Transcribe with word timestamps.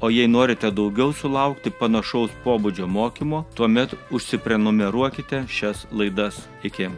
O 0.00 0.08
jei 0.10 0.28
norite 0.28 0.70
daugiau 0.72 1.12
sulaukti 1.12 1.70
panašaus 1.70 2.32
pobūdžio 2.44 2.88
mokymo, 2.88 3.44
tuomet 3.54 3.92
užsiprenumeruokite 4.10 5.44
šias 5.48 5.84
laidas. 5.92 6.40
Iki. 6.64 6.88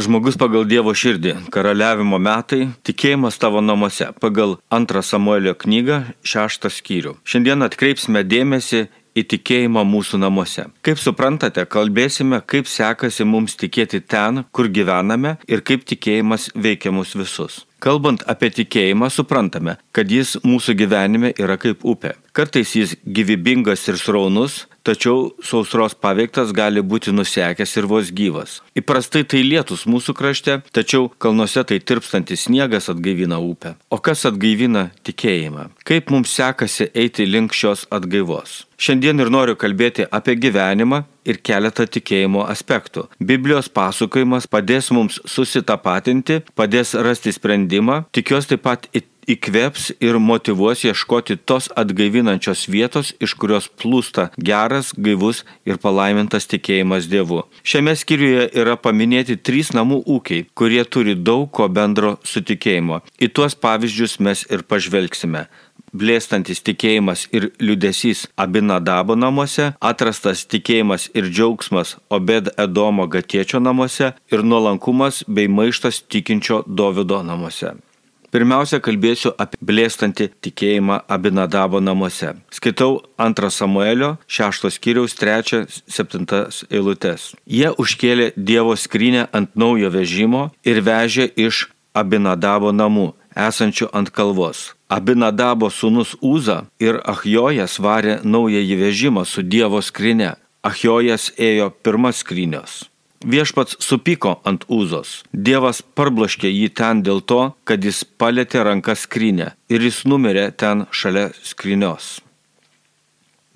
Žmogus 0.00 0.38
pagal 0.40 0.64
Dievo 0.64 0.92
širdį, 0.96 1.34
karaliavimo 1.52 2.16
metai, 2.20 2.70
tikėjimas 2.88 3.36
tavo 3.40 3.60
namuose, 3.60 4.06
pagal 4.20 4.56
antrą 4.72 5.02
Samuelio 5.04 5.52
knygą, 5.56 5.98
šeštą 6.24 6.70
skyrių. 6.72 7.12
Šiandien 7.24 7.64
atkreipsime 7.66 8.22
dėmesį 8.24 8.86
į 9.16 9.24
tikėjimą 9.34 9.84
mūsų 9.86 10.20
namuose. 10.22 10.66
Kaip 10.86 11.00
suprantate, 11.02 11.64
kalbėsime, 11.66 12.42
kaip 12.46 12.68
sekasi 12.70 13.26
mums 13.26 13.56
tikėti 13.60 14.02
ten, 14.02 14.44
kur 14.52 14.70
gyvename 14.70 15.36
ir 15.48 15.64
kaip 15.66 15.86
tikėjimas 15.88 16.50
veikia 16.54 16.94
mus 16.94 17.16
visus. 17.18 17.64
Kalbant 17.80 18.20
apie 18.28 18.50
tikėjimą, 18.52 19.08
suprantame, 19.08 19.78
kad 19.96 20.10
jis 20.12 20.34
mūsų 20.44 20.74
gyvenime 20.82 21.30
yra 21.40 21.56
kaip 21.60 21.80
upė. 21.88 22.12
Kartais 22.36 22.74
jis 22.76 22.92
gyvybingas 23.08 23.86
ir 23.88 23.96
sraunus, 23.96 24.66
tačiau 24.84 25.30
sausros 25.44 25.96
paveiktas 25.96 26.52
gali 26.56 26.82
būti 26.84 27.14
nusekęs 27.16 27.72
ir 27.80 27.88
vos 27.88 28.12
gyvas. 28.12 28.58
Įprastai 28.76 29.24
tai 29.24 29.40
lietus 29.46 29.86
mūsų 29.88 30.14
krašte, 30.18 30.58
tačiau 30.76 31.08
kalnuose 31.18 31.64
tai 31.64 31.80
tirpstantis 31.80 32.44
sniegas 32.46 32.90
atgaivina 32.92 33.40
upę. 33.40 33.74
O 33.88 33.98
kas 33.98 34.26
atgaivina 34.28 34.90
tikėjimą? 35.08 35.70
Kaip 35.88 36.12
mums 36.12 36.36
sekasi 36.36 36.90
eiti 36.92 37.24
link 37.24 37.56
šios 37.56 37.86
atgaivos? 37.88 38.66
Šiandien 38.80 39.24
ir 39.24 39.32
noriu 39.32 39.56
kalbėti 39.60 40.06
apie 40.08 40.36
gyvenimą 40.40 41.02
ir 41.24 41.40
keletą 41.44 41.86
tikėjimo 41.86 42.46
aspektų. 42.50 43.06
Biblijos 43.20 43.70
pasakojimas 43.72 44.48
padės 44.50 44.90
mums 44.94 45.20
susitapatinti, 45.28 46.40
padės 46.58 46.94
rasti 46.94 47.34
sprendimą, 47.36 48.04
tikiuosi 48.16 48.54
taip 48.54 48.66
pat 48.66 48.88
įkveps 49.30 49.90
ir 50.02 50.18
motivuos 50.22 50.82
ieškoti 50.84 51.36
tos 51.46 51.68
atgaivinančios 51.78 52.66
vietos, 52.72 53.12
iš 53.22 53.36
kurios 53.38 53.68
plūsta 53.68 54.30
geras, 54.50 54.92
gaivus 54.96 55.44
ir 55.68 55.78
palaimintas 55.82 56.48
tikėjimas 56.50 57.08
Dievu. 57.10 57.44
Šiame 57.62 57.94
skyriuje 57.98 58.48
yra 58.62 58.76
paminėti 58.80 59.38
trys 59.38 59.74
namų 59.76 60.02
ūkiai, 60.16 60.46
kurie 60.54 60.82
turi 60.84 61.14
daug 61.14 61.48
ko 61.54 61.68
bendro 61.68 62.16
su 62.26 62.42
tikėjimo. 62.42 63.02
Į 63.20 63.32
tuos 63.36 63.58
pavyzdžius 63.58 64.18
mes 64.24 64.46
ir 64.50 64.66
pažvelgsime 64.66 65.46
blėstantis 65.92 66.62
tikėjimas 66.66 67.26
ir 67.34 67.50
liudesys 67.60 68.26
Abinadabo 68.36 69.16
namuose, 69.18 69.72
atrastas 69.80 70.46
tikėjimas 70.46 71.10
ir 71.14 71.28
džiaugsmas 71.30 71.96
Obed 72.10 72.50
Edomo 72.56 73.06
gatiečio 73.10 73.60
namuose 73.60 74.14
ir 74.32 74.42
nuolankumas 74.42 75.24
bei 75.28 75.48
maištas 75.48 76.02
tikinčio 76.08 76.64
Dovido 76.66 77.22
namuose. 77.22 77.76
Pirmiausia, 78.30 78.78
kalbėsiu 78.78 79.32
apie 79.42 79.58
blėstantį 79.58 80.28
tikėjimą 80.46 81.00
Abinadabo 81.10 81.80
namuose. 81.82 82.36
Skaitau 82.54 83.00
2 83.18 83.50
Samuelio 83.50 84.12
6 84.30 84.70
skyriaus 84.70 85.16
3-7 85.18 86.62
eilutes. 86.70 87.32
Jie 87.50 87.72
užkėlė 87.74 88.30
Dievo 88.36 88.76
skrynę 88.78 89.26
ant 89.34 89.58
naujo 89.58 89.90
vežimo 89.90 90.50
ir 90.62 90.78
vežė 90.86 91.26
iš 91.34 91.66
Abinadabo 91.90 92.70
namų 92.70 93.08
esančių 93.36 93.90
ant 93.92 94.10
kalvos. 94.10 94.74
Abinadabo 94.88 95.70
sūnus 95.70 96.16
Uza 96.20 96.64
ir 96.82 97.00
Ahjojas 97.04 97.78
varė 97.78 98.20
naująjį 98.24 98.78
vežimą 98.84 99.26
su 99.26 99.42
Dievo 99.42 99.82
skrinė. 99.82 100.34
Ahjojas 100.62 101.30
ėjo 101.38 101.70
pirmas 101.82 102.24
skrynios. 102.24 102.90
Viešpats 103.20 103.76
supyko 103.84 104.38
ant 104.48 104.64
Uzos. 104.72 105.20
Dievas 105.32 105.82
parbloškė 105.82 106.48
jį 106.48 106.70
ten 106.72 107.02
dėl 107.04 107.20
to, 107.20 107.52
kad 107.68 107.84
jis 107.84 108.00
palėtė 108.04 108.64
ranką 108.64 108.96
skrynę 108.96 109.52
ir 109.68 109.84
jis 109.84 110.06
numirė 110.08 110.48
ten 110.56 110.86
šalia 110.90 111.28
skrynios. 111.44 112.20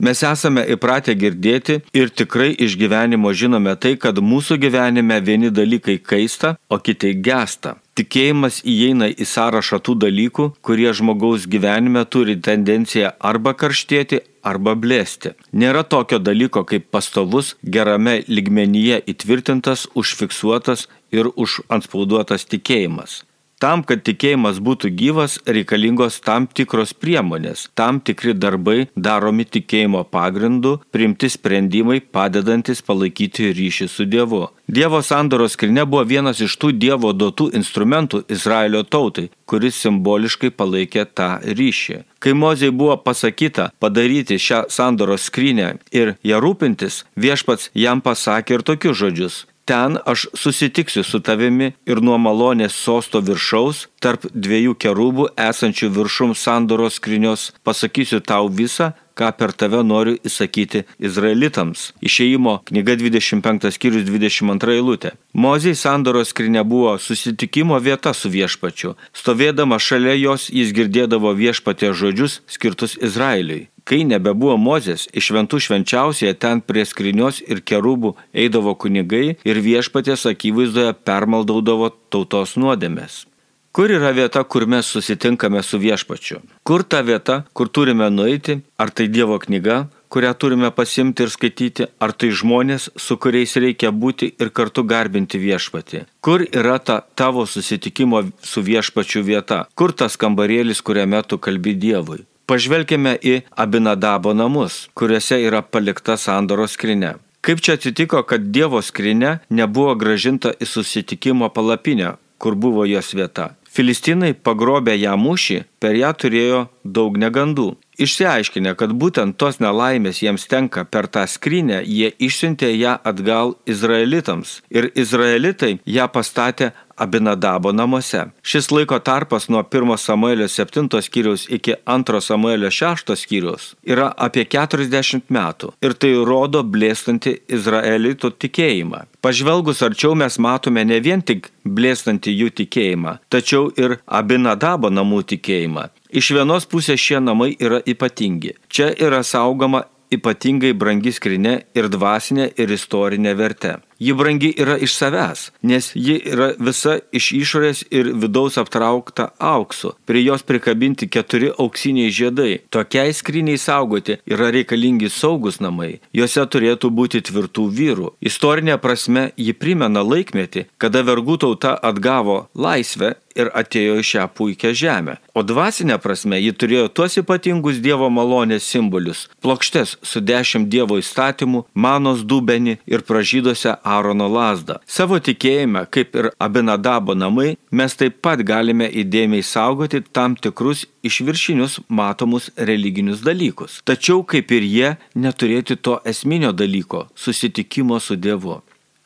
Mes 0.03 0.25
esame 0.27 0.65
įpratę 0.75 1.15
girdėti 1.15 1.78
ir 1.94 2.10
tikrai 2.10 2.50
iš 2.66 2.75
gyvenimo 2.81 3.31
žinome 3.31 3.77
tai, 3.78 3.94
kad 3.94 4.19
mūsų 4.19 4.59
gyvenime 4.65 5.21
vieni 5.22 5.53
dalykai 5.55 6.00
kaista, 6.03 6.56
o 6.69 6.81
kiti 6.82 7.12
gesta. 7.15 7.77
Tikėjimas 7.94 8.59
įeina 8.66 9.06
į 9.06 9.27
sąrašą 9.31 9.78
tų 9.87 9.94
dalykų, 10.03 10.49
kurie 10.66 10.91
žmogaus 10.91 11.47
gyvenime 11.47 12.03
turi 12.10 12.34
tendenciją 12.43 13.12
arba 13.22 13.55
karštėti, 13.55 14.19
arba 14.43 14.75
blėsti. 14.75 15.37
Nėra 15.55 15.84
tokio 15.87 16.19
dalyko 16.19 16.65
kaip 16.66 16.91
pastovus, 16.91 17.55
gerame 17.62 18.25
ligmenyje 18.26 18.99
įtvirtintas, 19.15 19.87
užfiksuotas 19.94 20.88
ir 21.15 21.31
užanspauduotas 21.31 22.50
tikėjimas. 22.50 23.22
Tam, 23.62 23.84
kad 23.87 24.03
tikėjimas 24.04 24.59
būtų 24.65 24.91
gyvas, 24.98 25.37
reikalingos 25.47 26.19
tam 26.25 26.47
tikros 26.47 26.92
priemonės, 26.94 27.69
tam 27.78 28.00
tikri 28.00 28.34
darbai 28.34 28.88
daromi 28.97 29.47
tikėjimo 29.47 30.03
pagrindu, 30.10 30.81
primti 30.94 31.31
sprendimai 31.31 32.00
padedantis 32.00 32.82
palaikyti 32.82 33.53
ryšį 33.54 33.88
su 33.88 34.06
Dievu. 34.10 34.48
Dievo 34.66 35.00
sandoros 35.04 35.54
skrinė 35.54 35.84
buvo 35.87 36.03
vienas 36.09 36.41
iš 36.44 36.56
tų 36.60 36.72
Dievo 36.81 37.12
duotų 37.12 37.50
instrumentų 37.60 38.25
Izraelio 38.32 38.82
tautai, 38.82 39.28
kuris 39.47 39.78
simboliškai 39.84 40.50
palaikė 40.50 41.06
tą 41.14 41.31
ryšį. 41.44 42.03
Kai 42.19 42.32
Mozei 42.32 42.72
buvo 42.72 42.97
pasakyta 42.97 43.70
padaryti 43.78 44.41
šią 44.41 44.64
sandoros 44.72 45.28
skrinę 45.28 45.75
ir 45.93 46.14
ją 46.25 46.41
rūpintis, 46.41 47.03
viešpats 47.16 47.70
jam 47.76 48.00
pasakė 48.00 48.59
ir 48.59 48.64
tokius 48.64 49.03
žodžius 49.03 49.43
Ten 49.64 49.97
aš 50.04 50.26
susitiksiu 50.36 51.04
su 51.04 51.20
tavimi 51.25 51.70
ir 51.88 52.00
nuo 52.04 52.19
malonės 52.20 52.76
sosto 52.76 53.22
viršaus, 53.25 53.86
tarp 54.04 54.26
dviejų 54.34 54.75
kerubų 54.76 55.30
esančių 55.41 55.88
viršum 55.94 56.34
sandoros 56.36 56.98
skrinios, 57.00 57.48
pasakysiu 57.64 58.20
tau 58.20 58.50
visą, 58.52 58.92
ką 59.16 59.30
per 59.38 59.54
tave 59.56 59.80
noriu 59.86 60.19
įsakyti 60.26 60.84
izraelitams. 60.98 61.92
Išėjimo 62.04 62.58
knyga 62.69 62.98
25 63.00 63.70
skyrius 63.72 64.04
22 64.08 64.76
eilutė. 64.76 65.14
Mozijai 65.32 65.78
sandoros 65.78 66.34
skrinė 66.34 66.64
buvo 66.69 66.96
susitikimo 66.98 67.78
vieta 67.81 68.12
su 68.12 68.28
viešpačiu. 68.28 68.96
Stovėdama 69.16 69.81
šalia 69.81 70.19
jos 70.19 70.50
jis 70.52 70.75
girdėdavo 70.76 71.32
viešpatė 71.38 71.94
žodžius 71.94 72.42
skirtus 72.50 72.98
Izraeliui. 73.00 73.69
Kai 73.84 74.00
nebebuvo 74.08 74.56
Mozės, 74.56 75.04
iš 75.12 75.28
šventų 75.28 75.60
švenčiausioje 75.60 76.32
ten 76.40 76.62
prie 76.64 76.86
skrinios 76.88 77.42
ir 77.44 77.60
kerubų 77.60 78.14
eidavo 78.32 78.72
kunigai 78.80 79.36
ir 79.44 79.60
viešpatės 79.66 80.24
akivaizdoje 80.30 80.94
permaldaudavo 81.04 81.90
tautos 82.08 82.56
nuodėmės. 82.56 83.26
Kur 83.75 83.90
yra 83.90 84.12
vieta, 84.14 84.40
kur 84.46 84.64
mes 84.70 84.86
susitinkame 84.86 85.60
su 85.66 85.81
viešpačiu? 85.82 86.40
Kur 86.62 86.84
ta 86.86 87.02
vieta, 87.02 87.42
kur 87.52 87.69
turime 87.69 88.06
nueiti? 88.08 88.60
Ar 88.78 88.92
tai 88.94 89.08
Dievo 89.10 89.36
knyga, 89.42 89.88
kurią 90.14 90.30
turime 90.38 90.70
pasimti 90.70 91.26
ir 91.26 91.32
skaityti, 91.34 91.88
ar 91.98 92.14
tai 92.14 92.30
žmonės, 92.30 92.92
su 92.96 93.16
kuriais 93.19 93.56
reikia 93.58 93.90
būti 93.90 94.30
ir 94.38 94.52
kartu 94.54 94.84
garbinti 94.87 95.40
viešpatį. 95.42 96.04
Kur 96.22 96.46
yra 96.46 96.78
ta 96.78 97.00
tavo 97.19 97.44
susitikimo 97.50 98.22
su 98.40 98.62
viešpačiu 98.62 99.25
vieta? 99.26 99.64
Kur 99.75 99.92
tas 99.92 100.16
kambarėlis, 100.16 100.80
kuriame 100.87 101.20
tu 101.26 101.42
kalbi 101.42 101.75
Dievui? 101.75 102.22
Pažvelkime 102.44 103.14
į 103.25 103.38
Abinadabo 103.56 104.35
namus, 104.37 104.88
kuriuose 104.93 105.38
yra 105.46 105.62
palikta 105.64 106.19
sandoros 106.20 106.75
skrinė. 106.76 107.14
Kaip 107.44 107.61
čia 107.64 107.79
atsitiko, 107.79 108.20
kad 108.29 108.50
Dievo 108.52 108.81
skrinė 108.85 109.38
nebuvo 109.49 109.94
gražinta 110.00 110.52
į 110.61 110.69
susitikimo 110.69 111.49
palapinę, 111.52 112.14
kur 112.37 112.56
buvo 112.56 112.85
jos 112.88 113.12
vieta? 113.17 113.55
Filistinai 113.75 114.37
pagrobę 114.38 114.93
ją 114.94 115.17
mūšį, 115.19 115.56
per 115.82 115.96
ją 115.99 116.12
turėjo 116.14 116.61
daug 116.85 117.17
negandų. 117.19 117.73
Išsiaiškinę, 118.05 118.75
kad 118.79 118.93
būtent 118.94 119.37
tos 119.38 119.58
nelaimės 119.62 120.20
jiems 120.23 120.44
tenka 120.50 120.85
per 120.85 121.08
tą 121.11 121.25
skrynę, 121.31 121.81
jie 121.82 122.12
išsiuntė 122.23 122.70
ją 122.75 122.94
atgal 123.11 123.56
izraelitams. 123.70 124.61
Ir 124.70 124.90
izraelitai 124.94 125.79
ją 125.97 126.06
pastatė 126.11 126.70
Abinadabo 126.96 127.73
namuose. 127.73 128.25
Šis 128.43 128.70
laiko 128.70 128.99
tarpas 128.99 129.49
nuo 129.49 129.62
1 129.62 129.96
Samuelio 129.99 130.49
7 130.49 131.02
skyriaus 131.02 131.46
iki 131.50 131.75
2 131.87 132.20
Samuelio 132.20 132.70
6 132.70 133.17
skyriaus 133.17 133.75
yra 133.87 134.12
apie 134.17 134.44
40 134.44 135.29
metų 135.29 135.73
ir 135.82 135.94
tai 135.94 136.12
rodo 136.31 136.62
blėstanti 136.62 137.38
Izraelito 137.49 138.31
tikėjimą. 138.31 139.05
Pažvelgus 139.25 139.82
arčiau 139.82 140.14
mes 140.14 140.38
matome 140.38 140.85
ne 140.85 141.00
vien 141.00 141.23
tik 141.23 141.50
blėstantį 141.64 142.35
jų 142.41 142.50
tikėjimą, 142.61 143.19
tačiau 143.29 143.70
ir 143.81 143.99
Abinadabo 144.06 144.90
namų 144.90 145.23
tikėjimą. 145.35 145.88
Iš 146.14 146.31
vienos 146.37 146.69
pusės 146.70 147.00
šie 147.00 147.19
namai 147.19 147.56
yra 147.58 147.81
ypatingi. 147.90 148.55
Čia 148.69 148.93
yra 148.94 149.25
saugoma 149.26 149.82
ypatingai 150.14 150.73
brangi 150.79 151.12
skrinė 151.14 151.55
ir 151.75 151.88
dvasinė 151.93 152.50
ir 152.61 152.75
istorinė 152.76 153.35
vertė. 153.38 153.79
Ji 153.99 154.14
brangi 154.14 154.50
yra 154.58 154.76
iš 154.79 154.96
savęs, 154.99 155.50
nes 155.62 155.91
ji 155.94 156.17
yra 156.32 156.52
visa 156.58 156.99
iš 157.12 157.31
išorės 157.38 157.85
ir 157.91 158.11
vidaus 158.23 158.58
aptraukta 158.58 159.31
auksu. 159.38 159.94
Prie 160.06 160.25
jos 160.25 160.43
prikabinti 160.43 161.08
keturi 161.08 161.52
auksiniai 161.58 162.11
žiedai. 162.11 162.58
Tokiai 162.75 163.14
skriniai 163.14 163.58
saugoti 163.58 164.19
yra 164.26 164.50
reikalingi 164.55 165.11
saugus 165.11 165.61
namai. 165.61 166.00
Jose 166.12 166.46
turėtų 166.46 166.91
būti 166.91 167.23
tvirtų 167.29 167.69
vyrų. 167.79 168.12
Istorinė 168.20 168.79
prasme 168.82 169.31
ji 169.37 169.55
primena 169.55 170.02
laikmetį, 170.02 170.67
kada 170.79 171.05
vergų 171.06 171.38
tauta 171.47 171.76
atgavo 171.90 172.44
laisvę 172.55 173.14
ir 173.35 173.50
atėjo 173.55 173.99
į 174.00 174.05
šią 174.06 174.25
puikią 174.37 174.73
žemę. 174.79 175.17
O 175.35 175.43
dvasinė 175.47 175.99
prasme 176.02 176.38
ji 176.40 176.52
turėjo 176.55 176.88
tuos 176.94 177.19
ypatingus 177.20 177.81
Dievo 177.85 178.08
malonės 178.11 178.67
simbolius- 178.70 179.26
plokštes 179.43 179.97
su 180.02 180.20
dešimt 180.20 180.69
Dievo 180.70 180.99
įstatymų, 181.02 181.64
manos 181.75 182.23
dubenį 182.23 182.79
ir 182.87 183.02
pražydose 183.02 183.76
Aarono 183.84 184.28
lasdą. 184.32 184.78
Savo 184.86 185.19
tikėjime, 185.20 185.84
kaip 185.92 186.16
ir 186.16 186.31
Abinadabo 186.40 187.14
namai, 187.14 187.56
mes 187.70 187.96
taip 188.00 188.20
pat 188.25 188.42
galime 188.46 188.88
įdėmiai 188.88 189.44
saugoti 189.44 190.02
tam 190.12 190.36
tikrus 190.36 190.86
išviršinius 191.04 191.81
matomus 191.88 192.50
religinius 192.56 193.20
dalykus. 193.26 193.82
Tačiau 193.84 194.25
kaip 194.25 194.50
ir 194.56 194.64
jie 194.64 194.94
neturėti 195.14 195.76
to 195.76 196.00
esminio 196.04 196.52
dalyko- 196.52 197.06
susitikimo 197.25 198.00
su 198.00 198.16
Dievu. 198.16 198.62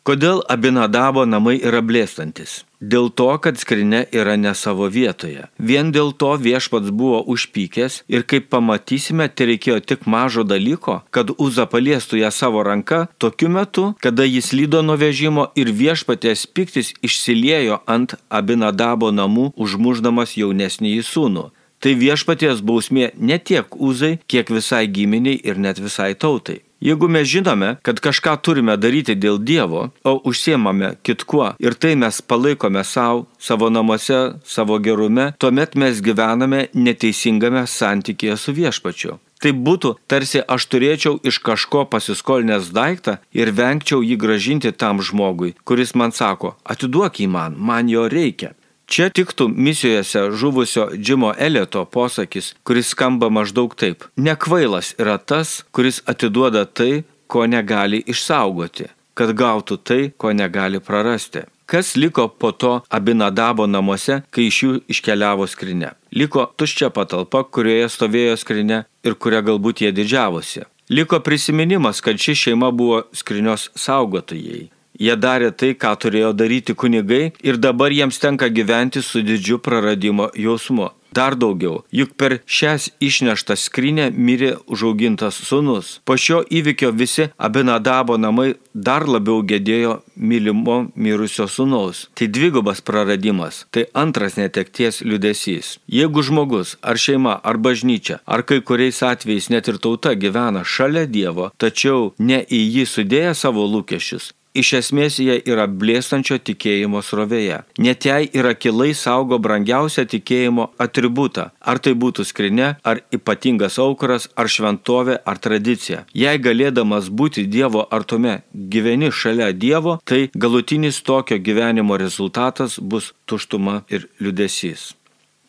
Kodėl 0.06 0.40
Abinadabo 0.48 1.26
namai 1.26 1.58
yra 1.60 1.82
blėstantis? 1.82 2.62
Dėl 2.80 3.08
to, 3.10 3.26
kad 3.42 3.58
skrinė 3.58 4.04
yra 4.14 4.36
ne 4.38 4.52
savo 4.54 4.86
vietoje. 4.86 5.48
Vien 5.58 5.90
dėl 5.90 6.12
to 6.14 6.30
viešpats 6.38 6.92
buvo 6.94 7.18
užpykęs 7.26 8.04
ir 8.06 8.22
kaip 8.22 8.46
pamatysime, 8.54 9.26
tai 9.28 9.48
reikėjo 9.50 9.80
tik 9.82 10.06
mažo 10.06 10.44
dalyko, 10.46 11.00
kad 11.10 11.32
Uza 11.42 11.66
paliestų 11.66 12.22
ją 12.22 12.30
savo 12.30 12.62
ranka 12.62 13.08
tokiu 13.18 13.50
metu, 13.50 13.88
kada 13.98 14.22
jis 14.22 14.52
lydo 14.54 14.84
nuo 14.86 14.94
vežimo 14.94 15.48
ir 15.58 15.72
viešpatės 15.74 16.46
piktis 16.46 16.94
išsiliejo 17.02 17.82
ant 17.86 18.14
Abinadabo 18.30 19.10
namų, 19.10 19.50
užmuždamas 19.58 20.38
jaunesnį 20.38 20.94
į 21.00 21.02
sūnų. 21.10 21.48
Tai 21.82 21.92
viešpaties 21.98 22.62
bausmė 22.62 23.10
ne 23.18 23.38
tiek 23.38 23.66
Uzai, 23.74 24.18
kiek 24.30 24.50
visai 24.50 24.86
giminiai 24.86 25.38
ir 25.42 25.58
net 25.58 25.78
visai 25.82 26.14
tautai. 26.14 26.62
Jeigu 26.80 27.08
mes 27.08 27.26
žinome, 27.26 27.76
kad 27.82 27.98
kažką 27.98 28.36
turime 28.42 28.76
daryti 28.78 29.16
dėl 29.18 29.40
Dievo, 29.42 29.88
o 30.06 30.12
užsiemame 30.30 30.92
kitkuo 31.02 31.52
ir 31.58 31.74
tai 31.74 31.96
mes 31.98 32.20
palaikome 32.22 32.84
savo, 32.86 33.26
savo 33.38 33.70
namuose, 33.70 34.38
savo 34.46 34.78
gerume, 34.78 35.32
tuomet 35.42 35.74
mes 35.74 35.98
gyvename 35.98 36.68
neteisingame 36.74 37.66
santykėje 37.66 38.36
su 38.38 38.54
viešpačiu. 38.54 39.18
Tai 39.42 39.52
būtų 39.54 39.94
tarsi 40.10 40.40
aš 40.54 40.66
turėčiau 40.70 41.18
iš 41.30 41.38
kažko 41.46 41.84
pasiskolinęs 41.90 42.70
daiktą 42.74 43.18
ir 43.34 43.52
vengčiau 43.54 44.02
jį 44.02 44.16
gražinti 44.18 44.72
tam 44.74 45.02
žmogui, 45.02 45.54
kuris 45.64 45.94
man 45.94 46.14
sako, 46.14 46.56
atiduok 46.66 47.20
jį 47.22 47.28
man, 47.34 47.54
man 47.58 47.90
jo 47.90 48.08
reikia. 48.10 48.54
Čia 48.88 49.10
tiktų 49.12 49.50
misijose 49.52 50.22
žuvusio 50.32 50.86
Džimo 50.96 51.34
Elieto 51.36 51.84
posakis, 51.84 52.54
kuris 52.64 52.94
skamba 52.94 53.28
maždaug 53.28 53.74
taip. 53.76 54.06
Nekvailas 54.16 54.94
yra 54.96 55.18
tas, 55.18 55.60
kuris 55.76 56.00
atiduoda 56.08 56.64
tai, 56.64 57.04
ko 57.28 57.44
negali 57.44 58.00
išsaugoti, 58.08 58.88
kad 59.12 59.34
gautų 59.36 59.76
tai, 59.84 60.00
ko 60.16 60.32
negali 60.32 60.80
prarasti. 60.80 61.44
Kas 61.68 61.96
liko 62.00 62.30
po 62.32 62.48
to 62.52 62.80
Abinadabo 62.88 63.66
namuose, 63.68 64.22
kai 64.32 64.46
iš 64.48 64.62
jų 64.62 64.72
iškeliavo 64.88 65.44
skrinė? 65.44 65.92
Liko 66.16 66.46
tuščia 66.56 66.88
patalpa, 66.88 67.44
kurioje 67.44 67.90
stovėjo 67.92 68.40
skrinė 68.40 68.80
ir 69.04 69.18
kuria 69.20 69.44
galbūt 69.44 69.84
jie 69.84 69.92
didžiavosi. 69.92 70.64
Liko 70.88 71.20
prisiminimas, 71.20 72.00
kad 72.00 72.16
ši 72.16 72.38
šeima 72.46 72.72
buvo 72.72 73.02
skrinios 73.12 73.68
saugotojai. 73.76 74.70
Jie 74.98 75.14
darė 75.16 75.50
tai, 75.54 75.74
ką 75.78 75.94
turėjo 76.02 76.32
daryti 76.34 76.74
kunigai 76.74 77.32
ir 77.42 77.58
dabar 77.62 77.94
jiems 77.94 78.18
tenka 78.18 78.50
gyventi 78.50 79.02
su 79.02 79.22
didžiu 79.22 79.62
praradimo 79.62 80.30
jausmu. 80.34 80.90
Dar 81.12 81.34
daugiau, 81.34 81.84
juk 81.90 82.10
per 82.20 82.34
šias 82.44 82.90
išneštą 83.00 83.56
skrinę 83.56 84.10
mirė 84.12 84.50
užaugintas 84.68 85.38
sunus. 85.48 86.00
Po 86.04 86.18
šio 86.20 86.42
įvykio 86.58 86.92
visi 86.92 87.30
Abinadabo 87.38 88.18
namai 88.20 88.52
dar 88.74 89.06
labiau 89.08 89.40
gėdėjo 89.40 89.94
mylimo 90.14 90.76
mirusio 90.94 91.48
sunaus. 91.48 92.04
Tai 92.14 92.28
dvigubas 92.28 92.84
praradimas, 92.84 93.64
tai 93.72 93.86
antras 93.94 94.36
netekties 94.36 95.00
liudesys. 95.00 95.78
Jeigu 95.88 96.22
žmogus, 96.22 96.76
ar 96.82 97.00
šeima, 97.00 97.38
ar 97.42 97.56
bažnyčia, 97.56 98.20
ar 98.26 98.44
kai 98.44 98.60
kuriais 98.60 99.00
atvejais 99.02 99.48
net 99.48 99.72
ir 99.72 99.80
tauta 99.80 100.12
gyvena 100.14 100.62
šalia 100.62 101.06
Dievo, 101.08 101.48
tačiau 101.56 102.12
ne 102.18 102.42
į 102.44 102.60
jį 102.76 102.84
sudėję 102.92 103.32
savo 103.34 103.64
lūkesčius, 103.64 104.34
iš 104.54 104.72
esmės 104.80 105.18
jie 105.22 105.36
yra 105.46 105.66
blėstančio 105.68 106.38
tikėjimo 106.48 107.02
srovėje. 107.04 107.62
Net 107.78 108.06
jei 108.08 108.28
yra 108.32 108.54
kilai 108.54 108.92
saugo 108.94 109.38
brangiausią 109.38 110.06
tikėjimo 110.12 110.68
atributą, 110.78 111.50
ar 111.60 111.80
tai 111.84 111.94
būtų 111.94 112.26
skrinė, 112.28 112.68
ar 112.84 113.02
ypatingas 113.14 113.78
aukuras, 113.82 114.28
ar 114.36 114.48
šventovė, 114.48 115.18
ar 115.24 115.38
tradicija. 115.38 116.04
Jei 116.14 116.38
galėdamas 116.38 117.10
būti 117.10 117.46
Dievo 117.48 117.86
artume 117.90 118.42
gyveni 118.52 119.12
šalia 119.12 119.52
Dievo, 119.52 119.98
tai 120.04 120.28
galutinis 120.34 121.02
tokio 121.02 121.38
gyvenimo 121.38 121.98
rezultatas 122.00 122.78
bus 122.78 123.12
tuštuma 123.26 123.82
ir 123.88 124.08
liudesys. 124.20 124.94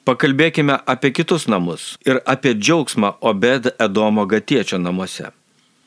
Pakalbėkime 0.09 0.73
apie 0.89 1.11
kitus 1.13 1.45
namus 1.51 1.91
ir 2.07 2.21
apie 2.25 2.55
džiaugsmą 2.57 3.19
Obed 3.21 3.69
Edomo 3.77 4.25
gatiečio 4.25 4.79
namuose. 4.81 5.29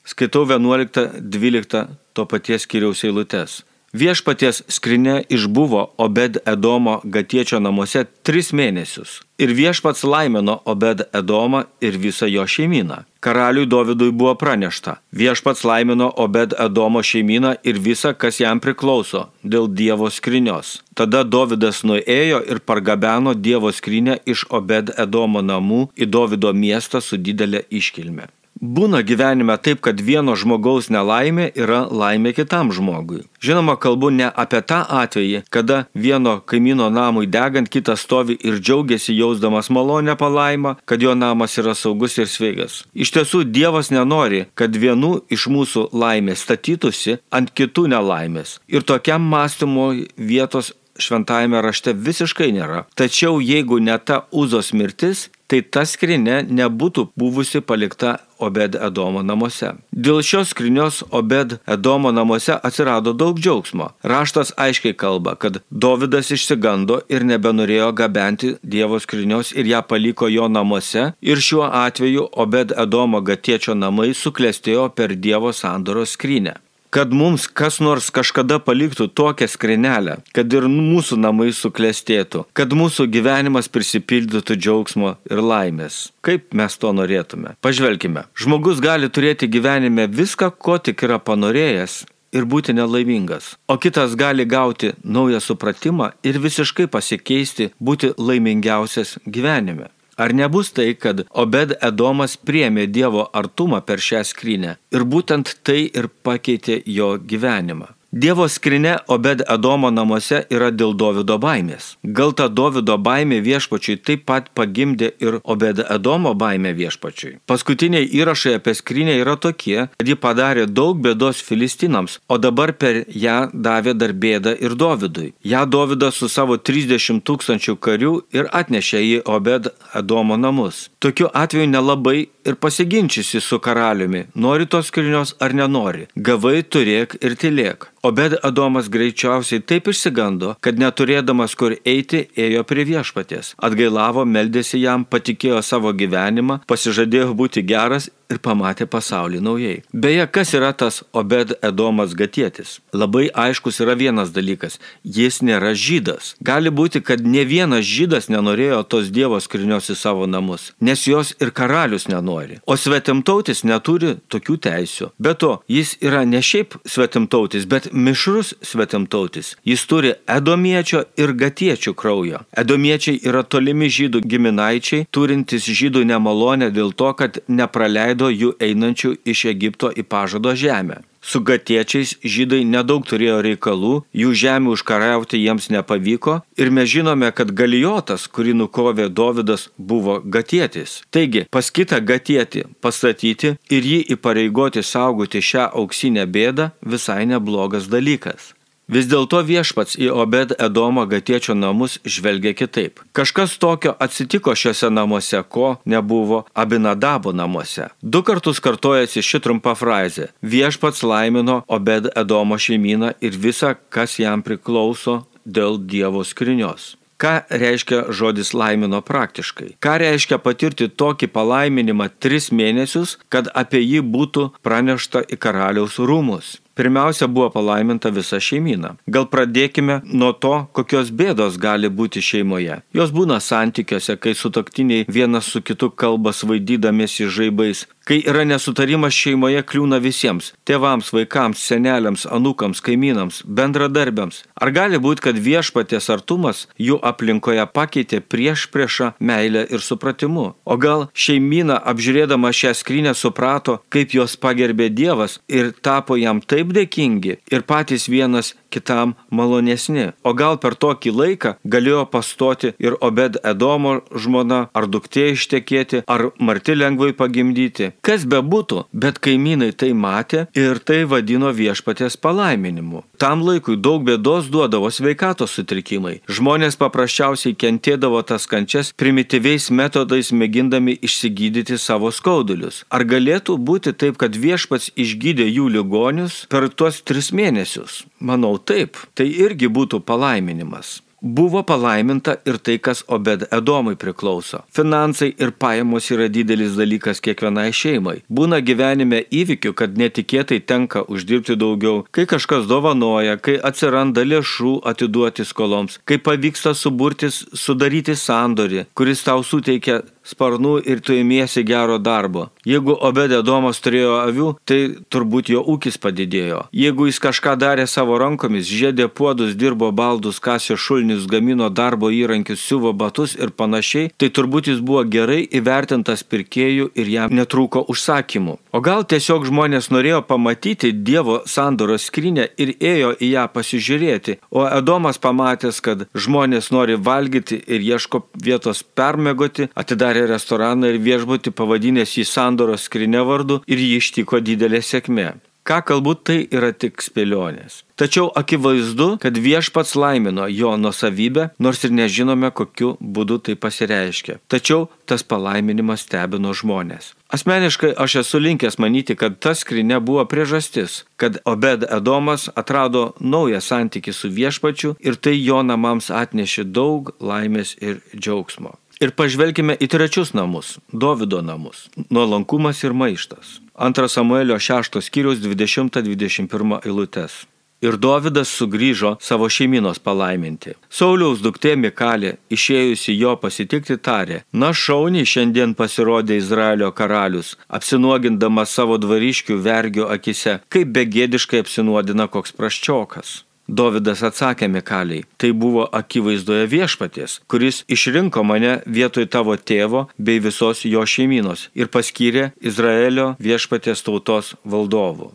Skaitau 0.05 0.45
11-12 0.45 1.87
to 2.13 2.27
paties 2.27 2.67
kiriaus 2.67 3.05
eilutes. 3.05 3.63
Viešpaties 3.93 4.63
skrinė 4.73 5.19
išbuvo 5.29 5.83
Obed 6.01 6.39
Edomo 6.49 6.95
gatiečio 7.05 7.59
namuose 7.61 8.07
tris 8.25 8.49
mėnesius. 8.57 9.19
Ir 9.37 9.53
viešpats 9.53 10.07
laimino 10.09 10.55
Obed 10.65 11.03
Edomą 11.13 11.67
ir 11.85 12.01
visą 12.01 12.25
jo 12.33 12.47
šeimyną. 12.49 13.03
Karaliui 13.21 13.69
Dovydui 13.69 14.09
buvo 14.17 14.33
pranešta. 14.41 14.97
Viešpats 15.13 15.67
laimino 15.69 16.09
Obed 16.25 16.57
Edomo 16.57 17.05
šeimyną 17.05 17.59
ir 17.69 17.85
visą, 17.85 18.17
kas 18.17 18.41
jam 18.41 18.65
priklauso, 18.65 19.27
dėl 19.45 19.69
Dievo 19.69 20.09
skrinios. 20.09 20.79
Tada 20.97 21.21
Dovydas 21.23 21.85
nuėjo 21.85 22.41
ir 22.49 22.65
pargabeno 22.65 23.37
Dievo 23.37 23.69
skrinę 23.77 24.23
iš 24.25 24.49
Obed 24.49 24.97
Edomo 24.97 25.45
namų 25.45 25.91
į 26.01 26.09
Dovido 26.09 26.57
miestą 26.57 27.05
su 27.05 27.21
didelė 27.21 27.69
iškilme. 27.69 28.33
Būna 28.63 29.01
gyvenime 29.03 29.57
taip, 29.59 29.81
kad 29.83 29.99
vieno 29.99 30.37
žmogaus 30.39 30.87
nelaimė 30.87 31.49
yra 31.59 31.81
laimė 31.91 32.31
kitam 32.37 32.69
žmogui. 32.71 33.25
Žinoma, 33.43 33.75
kalbu 33.75 34.13
ne 34.15 34.29
apie 34.31 34.61
tą 34.63 34.85
atvejį, 34.87 35.41
kada 35.51 35.81
vieno 35.99 36.37
kaimyno 36.47 36.87
namui 36.95 37.27
degant 37.27 37.67
kitas 37.67 38.05
stovi 38.07 38.37
ir 38.39 38.61
džiaugiasi 38.61 39.17
jausdamas 39.19 39.67
malonę 39.67 40.15
palaimą, 40.15 40.77
kad 40.87 41.03
jo 41.03 41.17
namas 41.19 41.59
yra 41.59 41.75
saugus 41.75 42.15
ir 42.23 42.31
sveikas. 42.31 42.85
Iš 42.95 43.11
tiesų, 43.17 43.43
Dievas 43.51 43.91
nenori, 43.91 44.45
kad 44.55 44.71
vienų 44.71 45.25
iš 45.35 45.49
mūsų 45.51 45.89
laimė 45.91 46.39
statytųsi 46.39 47.19
ant 47.35 47.51
kitų 47.51 47.89
nelaimės. 47.91 48.61
Ir 48.71 48.87
tokiam 48.87 49.27
mąstymui 49.27 50.07
vietos 50.15 50.71
šventajame 50.99 51.63
rašte 51.63 51.93
visiškai 51.93 52.51
nėra. 52.57 52.85
Tačiau 52.99 53.41
jeigu 53.41 53.81
ne 53.81 53.97
ta 53.99 54.25
Uzos 54.33 54.73
mirtis, 54.73 55.29
tai 55.53 55.61
ta 55.61 55.83
skrinė 55.85 56.43
nebūtų 56.49 57.11
buvusi 57.19 57.61
palikta 57.61 58.17
Obed 58.43 58.75
Edomo 58.75 59.21
namuose. 59.23 59.75
Dėl 59.93 60.23
šios 60.25 60.51
skrinios 60.55 61.03
Obed 61.11 61.59
Edomo 61.69 62.11
namuose 62.15 62.57
atsirado 62.57 63.13
daug 63.13 63.39
džiaugsmo. 63.39 63.91
Raštas 64.13 64.55
aiškiai 64.65 64.97
kalba, 64.97 65.37
kad 65.37 65.61
Dovydas 65.71 66.33
išsigando 66.35 67.03
ir 67.13 67.29
nebenorėjo 67.29 67.93
gabenti 68.01 68.57
Dievo 68.63 68.99
skrinios 69.05 69.53
ir 69.53 69.69
ją 69.75 69.85
paliko 69.87 70.31
jo 70.33 70.49
namuose 70.49 71.13
ir 71.21 71.45
šiuo 71.49 71.69
atveju 71.85 72.31
Obed 72.33 72.73
Edomo 72.87 73.21
gatiečio 73.21 73.77
namai 73.79 74.13
suklestėjo 74.17 74.89
per 74.97 75.15
Dievo 75.15 75.53
sandoros 75.53 76.17
skrinę 76.17 76.57
kad 76.93 77.13
mums 77.13 77.47
kas 77.49 77.79
nors 77.81 78.11
kažkada 78.13 78.59
paliktų 78.61 79.07
tokią 79.17 79.49
skrinelę, 79.49 80.19
kad 80.37 80.53
ir 80.53 80.69
mūsų 80.69 81.17
namai 81.23 81.49
suklestėtų, 81.57 82.45
kad 82.53 82.75
mūsų 82.77 83.07
gyvenimas 83.15 83.71
prisipildytų 83.73 84.59
džiaugsmo 84.61 85.15
ir 85.31 85.41
laimės. 85.41 86.11
Kaip 86.21 86.53
mes 86.53 86.77
to 86.77 86.93
norėtume? 86.93 87.55
Pažvelkime. 87.65 88.27
Žmogus 88.37 88.85
gali 88.85 89.09
turėti 89.09 89.49
gyvenime 89.49 90.05
viską, 90.05 90.53
ko 90.53 90.77
tik 90.77 91.07
yra 91.09 91.17
panorėjęs 91.17 92.03
ir 92.37 92.45
būti 92.49 92.77
nelaimingas, 92.77 93.55
o 93.73 93.79
kitas 93.81 94.13
gali 94.17 94.45
gauti 94.49 94.93
naują 95.05 95.41
supratimą 95.41 96.13
ir 96.29 96.41
visiškai 96.45 96.91
pasikeisti, 96.93 97.73
būti 97.81 98.13
laimingiausias 98.21 99.17
gyvenime. 99.25 99.89
Ar 100.23 100.35
nebus 100.39 100.71
tai, 100.77 100.93
kad 100.95 101.25
Obed 101.43 101.73
Edomas 101.89 102.37
priemė 102.49 102.85
Dievo 102.97 103.25
artumą 103.41 103.81
per 103.89 104.03
šią 104.09 104.21
skrynę 104.29 104.77
ir 104.95 105.07
būtent 105.15 105.57
tai 105.67 105.81
ir 105.89 106.07
pakeitė 106.27 106.79
jo 106.99 107.17
gyvenimą? 107.33 107.89
Dievo 108.13 108.45
skrinė 108.45 108.99
Obed 109.09 109.41
Adomo 109.49 109.89
namuose 109.89 110.43
yra 110.53 110.67
dėl 110.69 110.91
Dovido 111.01 111.39
baimės. 111.41 111.95
Gal 112.05 112.35
ta 112.37 112.51
Dovido 112.53 112.99
baimė 113.01 113.39
viešpačiui 113.41 113.95
taip 114.05 114.27
pat 114.29 114.51
pagimdė 114.53 115.09
ir 115.25 115.39
Obed 115.55 115.81
Adomo 115.81 116.35
baimę 116.37 116.75
viešpačiui. 116.77 117.39
Paskutiniai 117.49 118.05
įrašai 118.21 118.59
apie 118.59 118.75
skrinę 118.77 119.15
yra 119.23 119.39
tokie, 119.41 119.87
kad 119.97 120.11
ji 120.11 120.17
padarė 120.27 120.67
daug 120.69 121.01
bėdos 121.01 121.41
filistinams, 121.41 122.19
o 122.29 122.37
dabar 122.37 122.75
per 122.77 123.07
ją 123.09 123.39
davė 123.55 123.97
dar 123.97 124.13
bėdą 124.13 124.53
ir 124.61 124.77
Dovidui. 124.77 125.33
Ja 125.41 125.65
Dovidas 125.65 126.21
su 126.21 126.29
savo 126.29 126.61
30 126.61 127.25
tūkstančių 127.25 127.79
karių 127.81 128.13
ir 128.37 128.53
atnešė 128.53 129.01
į 129.09 129.17
Obed 129.25 129.73
Adomo 129.97 130.37
namus. 130.37 130.91
Tokiu 131.01 131.33
atveju 131.33 131.73
nelabai 131.73 132.29
ir 132.45 132.61
pasiginčysi 132.61 133.41
su 133.41 133.57
karaliumi, 133.59 134.27
nori 134.35 134.69
tos 134.69 134.93
skirinios 134.93 135.33
ar 135.41 135.57
nenori. 135.57 136.11
Gavai 136.17 136.61
turėk 136.61 137.17
ir 137.25 137.41
tylėk. 137.41 137.89
Obed 138.05 138.35
Adomas 138.43 138.89
greičiausiai 138.91 139.63
taip 139.63 139.87
išsigando, 139.93 140.57
kad 140.67 140.81
neturėdamas 140.83 141.53
kur 141.55 141.77
eiti, 141.87 142.25
ėjo 142.35 142.65
prie 142.67 142.83
viešpatės. 142.89 143.53
Atgailavo, 143.63 144.25
meldėsi 144.27 144.81
jam, 144.83 145.05
patikėjo 145.07 145.61
savo 145.63 145.93
gyvenimą, 145.95 146.59
pasižadėjo 146.67 147.31
būti 147.39 147.63
geras 147.63 148.11
ir 148.33 148.41
pamatė 148.43 148.89
pasaulį 148.91 149.43
naujai. 149.45 149.77
Beje, 149.93 150.25
kas 150.35 150.53
yra 150.57 150.73
tas 150.75 151.03
Obed 151.13 151.55
Edomas 151.63 152.17
Gatėtis? 152.19 152.81
Labai 152.97 153.29
aiškus 153.45 153.81
yra 153.85 153.95
vienas 153.99 154.33
dalykas- 154.35 154.79
jis 155.19 155.39
nėra 155.43 155.73
žydas. 155.77 156.35
Gali 156.43 156.71
būti, 156.71 157.05
kad 157.05 157.21
ne 157.21 157.45
vienas 157.45 157.85
žydas 157.85 158.29
nenorėjo 158.29 158.83
tos 158.89 159.11
Dievo 159.11 159.39
skrinios 159.41 159.91
į 159.91 159.97
savo 159.97 160.27
namus, 160.27 160.73
nes 160.81 161.05
jos 161.07 161.35
ir 161.41 161.51
karalius 161.51 162.09
nenori. 162.09 162.59
O 162.67 162.75
svetimtautis 162.75 163.63
neturi 163.65 164.19
tokių 164.31 164.57
teisių. 164.67 165.11
Be 165.21 165.35
to, 165.35 165.63
jis 165.69 165.97
yra 166.01 166.25
ne 166.27 166.39
šiaip 166.39 166.75
svetimtautis, 166.85 167.67
bet 167.67 167.92
mišrus 167.93 168.55
svetimtautis. 168.63 169.57
Jis 169.65 169.87
turi 169.87 170.15
edomiečio 170.27 171.05
ir 171.17 171.33
gatiečio 171.33 171.95
kraujo. 171.95 172.43
Edomiečiai 172.57 173.21
yra 173.29 173.43
tolimi 173.43 173.91
žydų 173.93 174.25
giminaičiai, 174.27 175.07
turintys 175.11 175.69
žydų 175.69 176.05
nemalonę 176.09 176.73
dėl 176.75 176.93
to, 176.97 177.13
kad 177.17 177.43
nepraleido 177.49 178.03
leido 178.03 178.31
jų 178.31 178.53
einančių 178.61 179.17
iš 179.25 179.47
Egipto 179.55 179.91
į 179.91 180.05
pažado 180.05 180.55
žemę. 180.55 181.03
Su 181.23 181.41
gatiečiais 181.41 182.17
žydai 182.27 182.65
nedaug 182.67 183.05
turėjo 183.07 183.39
reikalų, 183.47 183.93
jų 184.23 184.31
žemė 184.43 184.73
užkariauti 184.75 185.39
jiems 185.39 185.69
nepavyko 185.71 186.41
ir 186.59 186.73
mes 186.75 186.91
žinome, 186.91 187.31
kad 187.31 187.53
galijotas, 187.55 188.27
kurį 188.27 188.57
nukovė 188.59 189.07
Dovydas, 189.09 189.69
buvo 189.79 190.19
gatietis. 190.37 191.01
Taigi, 191.15 191.47
pas 191.55 191.71
kitą 191.71 192.01
gatietį 192.03 192.67
pastatyti 192.83 193.55
ir 193.71 193.87
jį 193.93 194.01
įpareigoti 194.17 194.83
saugoti 194.83 195.45
šią 195.53 195.71
auksinę 195.71 196.27
bėdą 196.27 196.73
visai 196.83 197.23
neblogas 197.31 197.87
dalykas. 197.93 198.51
Vis 198.91 199.07
dėlto 199.07 199.39
viešpats 199.47 199.95
į 199.95 200.09
Obed 200.11 200.55
Edomo 200.59 201.05
gatiečio 201.07 201.55
namus 201.55 202.01
žvelgia 202.05 202.53
kitaip. 202.59 203.01
Kažkas 203.15 203.55
tokio 203.63 203.95
atsitiko 204.03 204.55
šiuose 204.59 204.91
namuose, 204.91 205.43
ko 205.49 205.77
nebuvo 205.85 206.45
Abinadabo 206.55 207.33
namuose. 207.33 207.89
Du 208.03 208.23
kartus 208.27 208.59
kartojasi 208.61 209.23
ši 209.23 209.43
trumpa 209.45 209.77
frazė. 209.79 210.33
Viešpats 210.43 211.05
laimino 211.07 211.63
Obed 211.69 212.11
Edomo 212.17 212.59
šeimyną 212.59 213.15
ir 213.21 213.39
visą, 213.39 213.77
kas 213.89 214.19
jam 214.19 214.43
priklauso 214.43 215.23
dėl 215.47 215.79
Dievo 215.79 216.27
skrinios. 216.27 216.97
Ką 217.23 217.45
reiškia 217.55 218.11
žodis 218.11 218.51
laimino 218.51 218.99
praktiškai? 218.99 219.77
Ką 219.79 219.93
reiškia 220.03 220.41
patirti 220.43 220.89
tokį 220.91 221.29
palaiminimą 221.31 222.09
tris 222.19 222.51
mėnesius, 222.51 223.15
kad 223.31 223.47
apie 223.55 223.79
jį 223.79 224.03
būtų 224.03 224.49
pranešta 224.67 225.23
į 225.31 225.39
karaliaus 225.39 226.01
rūmus? 226.03 226.57
Pirmiausia 226.75 227.29
buvo 227.29 227.51
palaiminta 227.51 228.11
visa 228.11 228.41
šeimyna. 228.41 228.95
Gal 229.07 229.27
pradėkime 229.29 230.01
nuo 230.09 230.33
to, 230.33 230.55
kokios 230.73 231.11
bėdos 231.13 231.59
gali 231.61 231.91
būti 231.93 232.23
šeimoje. 232.25 232.81
Jos 232.97 233.13
būna 233.13 233.41
santykiuose, 233.45 234.17
kai 234.17 234.33
sutoktiniai 234.33 235.05
vienas 235.09 235.51
su 235.53 235.61
kitu 235.61 235.91
kalba 235.91 236.33
svaidydamėsi 236.33 237.29
žaibais, 237.29 237.85
kai 238.05 238.21
yra 238.27 238.45
nesutarimas 238.45 239.15
šeimoje 239.15 239.63
kliūna 239.63 240.01
visiems- 240.03 240.53
tėvams, 240.67 241.13
vaikams, 241.15 241.59
seneliams, 241.69 242.27
anūkams, 242.27 242.83
kaimynams, 242.83 243.43
bendradarbiams. 243.47 244.43
Ar 244.61 244.71
gali 244.71 244.99
būti, 244.99 245.21
kad 245.21 245.37
viešpatės 245.37 246.11
artumas 246.11 246.67
jų 246.79 247.01
aplinkoje 247.03 247.67
pakeitė 247.73 248.21
prieš 248.21 248.69
priešą 248.73 249.15
meilę 249.21 249.67
ir 249.71 249.79
supratimu? 249.79 250.55
O 250.65 250.77
gal 250.77 251.09
šeimyna 251.15 251.83
apžiūrėdama 251.85 252.51
šią 252.53 252.73
skrynę 252.75 253.15
suprato, 253.15 253.81
kaip 253.91 254.11
jos 254.11 254.37
pagerbė 254.37 254.89
Dievas 254.91 255.39
ir 255.49 255.73
tapo 255.73 256.17
jam 256.17 256.41
taip 256.41 256.69
dėkingi 256.69 257.39
ir 257.51 257.63
patys 257.63 258.09
vienas 258.09 258.55
kitam 258.73 259.15
malonesni. 259.31 260.11
O 260.25 260.33
gal 260.39 260.59
per 260.63 260.77
tokį 260.85 261.15
laiką 261.21 261.55
galėjo 261.75 262.05
pastoti 262.13 262.73
ir 262.83 262.97
Obed 263.01 263.39
Edomo 263.53 263.99
žmona, 264.25 264.63
ar 264.75 264.89
duktė 264.89 265.29
ištekėti, 265.37 266.03
ar 266.07 266.31
marti 266.39 266.77
lengvai 266.79 267.13
pagimdyti. 267.19 267.93
Kas 268.07 268.27
bebūtų, 268.29 268.87
bet 268.93 269.21
kaimynai 269.23 269.73
tai 269.77 269.93
matė 269.93 270.47
ir 270.59 270.81
tai 270.81 271.03
vadino 271.13 271.53
viešpatės 271.53 272.19
palaiminimu. 272.25 273.05
Tam 273.23 273.39
laikui 273.47 273.77
daug 273.79 274.03
bėdos 274.03 274.49
duodavo 274.51 274.89
sveikatos 274.91 275.53
sutrikimai. 275.55 276.17
Žmonės 276.27 276.75
paprasčiausiai 276.81 277.55
kentėdavo 277.55 278.19
tas 278.27 278.49
kančias 278.51 278.91
primityviais 278.99 279.69
metodais 279.71 280.33
mėgindami 280.35 280.97
išsigydyti 281.07 281.79
savo 281.79 282.11
skaudulius. 282.11 282.81
Ar 282.91 283.07
galėtų 283.07 283.61
būti 283.69 283.95
taip, 283.95 284.19
kad 284.19 284.35
viešpats 284.35 284.91
išgydė 285.07 285.47
jų 285.53 285.69
ligonius 285.77 286.41
per 286.51 286.67
tuos 286.67 286.99
tris 287.07 287.31
mėnesius? 287.31 288.03
Manau 288.19 288.57
taip, 288.59 288.99
tai 289.15 289.31
irgi 289.31 289.71
būtų 289.71 290.03
palaiminimas. 290.03 290.97
Buvo 291.23 291.63
palaiminta 291.63 292.37
ir 292.47 292.57
tai, 292.59 292.81
kas 292.83 293.05
Obed 293.07 293.45
Edomui 293.55 293.95
priklauso. 293.95 294.65
Finansai 294.75 295.29
ir 295.39 295.53
pajamos 295.55 296.09
yra 296.11 296.27
didelis 296.27 296.75
dalykas 296.75 297.23
kiekvienai 297.23 297.69
šeimai. 297.71 298.17
Būna 298.27 298.59
gyvenime 298.59 299.21
įvykių, 299.31 299.71
kad 299.79 299.95
netikėtai 300.01 300.59
tenka 300.67 301.05
uždirbti 301.07 301.55
daugiau, 301.55 302.03
kai 302.11 302.27
kažkas 302.27 302.67
dovanoja, 302.67 303.37
kai 303.39 303.55
atsiranda 303.71 304.25
lėšų 304.27 304.81
atiduoti 304.83 305.47
skoloms, 305.47 306.01
kai 306.11 306.19
pavyksta 306.19 306.75
suburtis, 306.75 307.45
sudaryti 307.55 308.19
sandorį, 308.19 308.89
kuris 308.99 309.23
tau 309.23 309.47
suteikia 309.47 310.01
sparnų 310.27 310.79
ir 310.87 311.03
tu 311.05 311.15
įmiesi 311.17 311.65
gero 311.67 311.99
darbo. 311.99 312.49
Jeigu 312.69 312.95
Obedė 312.95 313.43
Domas 313.43 313.81
turėjo 313.83 314.19
avių, 314.23 314.49
tai 314.65 314.79
turbūt 315.11 315.51
jo 315.51 315.63
ūkis 315.75 315.99
padidėjo. 316.03 316.67
Jeigu 316.77 317.09
jis 317.09 317.19
kažką 317.23 317.57
darė 317.59 317.89
savo 317.91 318.19
rankomis, 318.23 318.69
žiedė 318.71 319.09
puodus, 319.09 319.57
dirbo 319.59 319.91
baldus, 319.93 320.39
kasė 320.43 320.77
šulnius, 320.79 321.27
gamino 321.31 321.69
darbo 321.71 322.11
įrankius, 322.15 322.63
siuvo 322.63 322.93
batus 322.95 323.35
ir 323.35 323.51
panašiai, 323.51 324.13
tai 324.17 324.31
turbūt 324.31 324.71
jis 324.71 324.83
buvo 324.85 325.03
gerai 325.03 325.41
įvertintas 325.51 326.23
pirkėjų 326.23 326.93
ir 326.95 327.11
jam 327.11 327.35
netrūko 327.35 327.85
užsakymų. 327.91 328.59
O 328.73 328.81
gal 328.85 329.03
tiesiog 329.09 329.49
žmonės 329.49 329.91
norėjo 329.93 330.23
pamatyti 330.29 330.93
Dievo 330.93 331.41
sandoros 331.51 332.07
skrinę 332.09 332.47
ir 332.63 332.75
ėjo 332.79 333.13
į 333.19 333.33
ją 333.35 333.49
pasižiūrėti, 333.53 334.39
o 334.55 334.65
Edomas 334.69 335.19
pamatęs, 335.23 335.83
kad 335.85 336.07
žmonės 336.15 336.71
nori 336.73 336.97
valgyti 336.97 337.59
ir 337.67 337.83
ieško 337.83 338.23
vietos 338.39 338.83
permegoti, 338.83 339.69
atidarė 339.75 340.12
atidarė 340.13 340.29
restoraną 340.29 340.91
ir 340.93 341.01
viešbutį 341.01 341.53
pavadinęs 341.57 342.19
jį 342.19 342.27
Sandoros 342.29 342.85
skrinė 342.89 343.25
vardu 343.25 343.63
ir 343.67 343.79
jį 343.79 343.97
ištiko 344.01 344.41
didelė 344.41 344.83
sėkmė. 344.83 345.41
Ką 345.63 345.79
galbūt 345.87 346.25
tai 346.27 346.39
yra 346.51 346.73
tik 346.75 346.99
spėlionės. 346.99 347.85
Tačiau 347.95 348.33
akivaizdu, 348.35 349.21
kad 349.23 349.37
viešpats 349.39 349.95
laimino 349.95 350.49
jo 350.51 350.73
nusavybę, 350.75 351.53
nors 351.63 351.85
ir 351.87 351.95
nežinome, 351.95 352.51
kokiu 352.51 352.97
būdu 352.99 353.39
tai 353.47 353.55
pasireiškia. 353.55 354.41
Tačiau 354.51 354.89
tas 355.07 355.23
palaiminimas 355.23 356.03
stebino 356.03 356.51
žmonės. 356.51 357.13
Asmeniškai 357.31 357.93
aš 357.95 358.19
esu 358.25 358.43
linkęs 358.43 358.81
manyti, 358.83 359.15
kad 359.15 359.39
ta 359.39 359.55
skrinė 359.55 360.03
buvo 360.03 360.27
priežastis, 360.27 361.05
kad 361.17 361.39
Obed 361.47 361.87
Edomas 361.87 362.51
atrado 362.59 363.13
naują 363.21 363.63
santykį 363.63 364.19
su 364.19 364.35
viešpačiu 364.35 364.97
ir 364.99 365.15
tai 365.15 365.39
jo 365.39 365.63
namams 365.63 366.11
atnešė 366.11 366.67
daug 366.75 367.15
laimės 367.23 367.79
ir 367.79 368.03
džiaugsmo. 368.19 368.82
Ir 369.03 369.11
pažvelkime 369.19 369.75
į 369.83 369.89
trečius 369.91 370.31
namus- 370.31 370.77
Dovido 371.03 371.41
namus- 371.43 371.89
nuolankumas 372.15 372.85
ir 372.85 372.93
maištas. 372.93 373.59
2 373.75 374.09
Samuelio 374.09 374.59
6 374.59 375.01
skyrius 375.01 375.41
20-21 375.43 376.79
eilutes. 376.87 377.47
ir 377.83 377.97
Dovydas 377.97 378.49
sugrįžo 378.49 379.17
savo 379.21 379.49
šeiminos 379.49 379.99
palaiminti. 379.99 380.75
Sauliaus 380.91 381.43
duktė 381.43 381.75
Mikalė, 381.77 382.37
išėjusi 382.51 383.19
jo 383.19 383.37
pasitikti, 383.37 383.97
tarė, 383.99 384.43
na 384.53 384.71
šauniai 384.71 385.27
šiandien 385.27 385.75
pasirodė 385.75 386.37
Izraelio 386.39 386.93
karalius, 386.93 387.57
apsinuogindamas 387.69 388.71
savo 388.71 388.99
dvariškių 388.99 389.63
vergio 389.69 390.07
akise, 390.17 390.61
kaip 390.69 390.95
begėdiškai 390.97 391.65
apsinuodina 391.65 392.29
koks 392.29 392.53
praščiokas. 392.53 393.43
Dovydas 393.73 394.21
atsakė 394.29 394.69
Mikaliai, 394.69 395.25
tai 395.41 395.53
buvo 395.57 395.87
akivaizdoje 396.01 396.67
viešpaties, 396.69 397.39
kuris 397.49 397.83
išrinko 397.89 398.45
mane 398.45 398.75
vietoj 398.85 399.31
tavo 399.33 399.57
tėvo 399.57 400.07
bei 400.19 400.43
visos 400.47 400.85
jo 400.85 401.07
šeiminos 401.09 401.71
ir 401.73 401.89
paskyrė 401.95 402.51
Izraelio 402.61 403.31
viešpaties 403.41 404.05
tautos 404.05 404.53
valdovų. 404.65 405.33